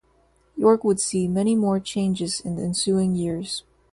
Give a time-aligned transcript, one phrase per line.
[0.57, 3.61] York would see many more changes in the ensuing years.